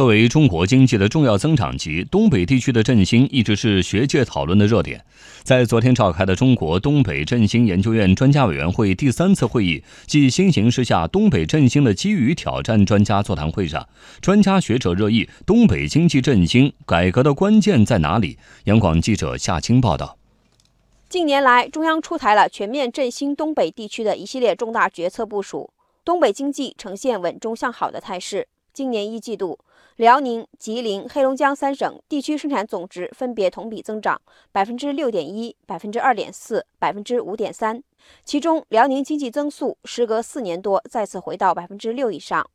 [0.00, 5.04] 作为中国经济的重要增长极，东北地区的振兴一直是学界讨论的热点。
[5.42, 13.86] 在昨天召开的中国东北振兴研究院专家委员会第三次会议暨新形势下东北振兴的机遇挑战专家座谈会上，
[14.22, 18.38] 专家学者热议东北经济振兴改革的关键在哪里？
[18.64, 20.16] 央广记者夏青报道。
[21.10, 25.70] 近年来，中央出台了全面振兴东北地区的一系列重大决策部署，
[26.02, 28.48] 东北经济呈现稳中向好的态势。
[28.80, 29.58] 今年一季度，
[29.96, 34.18] 辽宁、吉林、黑龙江三省地区生产总值分别同比增长
[34.52, 37.82] 百分之六点一、百分之二点四、百分之五点三。
[38.24, 42.48] 其中，辽宁经济增速时隔四年多再次回到百分之六以上。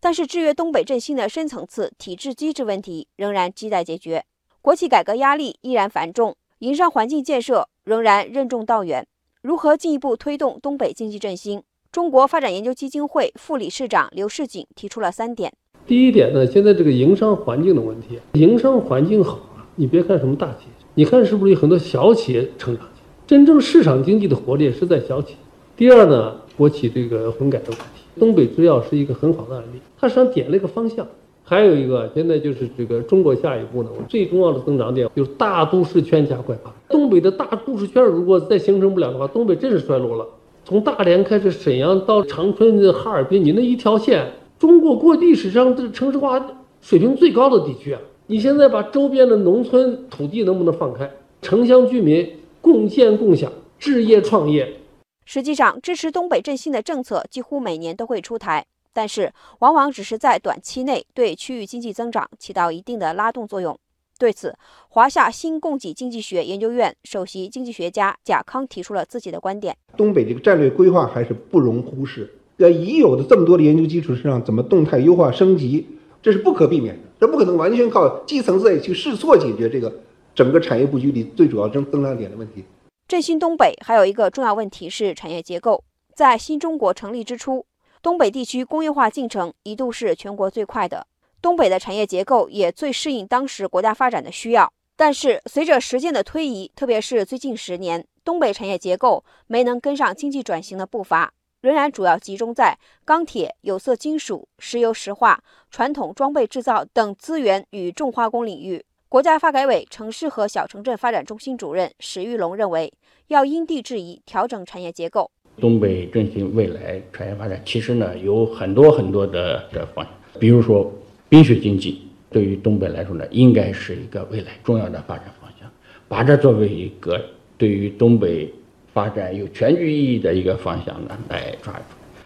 [0.00, 4.24] 但是，制约东北振兴的深层次体制机制问题仍然亟待解决，
[4.60, 9.06] 国企改革压力依然繁重，营商环境建设仍然任重道远。
[9.40, 11.62] 如何进一步推动东北经济振兴？
[11.94, 15.52] 中国发展研究基金会副理事长刘世锦提出了三点。
[15.86, 23.06] 第一点呢，现在这个营商环境的问题，营商环境好啊，你别看什么大企业，你看是不是有很多小企业成长起来？
[23.28, 25.38] 真正市场经济的活力是在小企业。
[25.76, 31.06] 第二呢，国企这个混改的问题，东北制药是一个很好的案例，它实际上点了一个方向。
[31.44, 36.74] 还有一个，现在就是这个中国下一步呢，最重要的增长点就是大都市圈加快发展。
[36.88, 40.26] 东北的大都市圈如果再形成不了的话，东北真是衰落了。
[40.64, 46.42] 从大连开始，沈阳到长春哈尔滨，你那一条线，中国过历史上这城市化
[46.80, 48.00] 水平最高的地区啊！
[48.28, 51.10] 你现在把周边的农村土地能不能放开？
[51.42, 54.80] 城乡居民共建共享，置业创业。
[55.26, 63.78] 实际上，支持东北振兴的政策几乎每年都会出台，但是往往只是在短期内对区域经济增长起到一定的拉动作用。
[64.18, 64.56] 对此，
[64.90, 72.32] 华夏新供给经济学研究院首席经济学家贾康提出了自己的观点：东北这个战略规划还是不容忽视。
[72.56, 75.84] 在已有的这么多的研究基础之上，怎么动态优化升级，
[76.22, 77.02] 这是不可避免的。
[77.20, 79.92] 这不可能完全靠基层自己去试错解决这个
[80.34, 82.64] 整个产业布局里最主要增增长点的问题。
[83.08, 85.82] 振兴东北还有一个重要问题是产业结构。
[86.14, 87.66] 在新中国成立之初，
[88.00, 91.06] 东北地区工业化进程一度是全国最快的。
[91.44, 105.38] 东北的产业结构也最适应当时国家发展的需要，但是随着时间的推移，特别是最近十年，东北产业结构没能跟上经济转型的步伐，仍然主要集中在钢铁、有色金属、石油石化、
[105.70, 108.82] 传统装备制造等资源与重化工领域。
[109.10, 112.90] 国家发改委城市和小城镇发展中心主任史玉龙认为，
[113.26, 115.30] 要因地制宜调整产业结构。
[115.60, 120.90] 东北振兴未来产业发展，其实呢有很多很多的的方向，比如说。
[121.34, 122.00] 冰雪经济
[122.30, 125.68] 对于东北来说呢，应该是一个未来重要的发展方向，
[126.06, 127.20] 把这作为一个
[127.58, 128.48] 对于东北
[128.92, 131.80] 发展有全局意义的一个方向呢来抓住。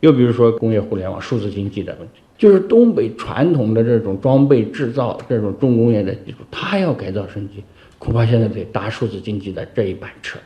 [0.00, 7.64] 又比如说工业互联网、数字经济的问题，就是东北传统的这种装备制造、这种重工业的基础，它要改造升级，
[7.98, 10.38] 恐怕现在得搭数字经济的这一班车。